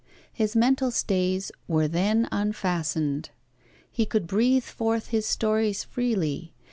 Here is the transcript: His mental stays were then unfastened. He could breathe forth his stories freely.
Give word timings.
His 0.33 0.55
mental 0.55 0.89
stays 0.89 1.51
were 1.67 1.87
then 1.87 2.27
unfastened. 2.31 3.29
He 3.91 4.07
could 4.07 4.25
breathe 4.25 4.63
forth 4.63 5.09
his 5.09 5.27
stories 5.27 5.83
freely. 5.83 6.55